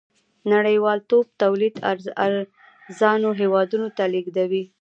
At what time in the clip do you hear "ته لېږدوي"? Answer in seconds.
3.97-4.63